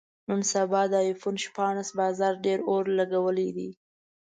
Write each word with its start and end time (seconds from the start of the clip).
نن 0.27 0.41
سبا 0.53 0.81
د 0.91 0.93
ایفون 1.07 1.35
شپاړس 1.45 1.89
بازار 1.99 2.33
ډېر 2.45 2.59
اور 2.69 2.83
لګولی 2.97 3.49
دی. 3.57 3.69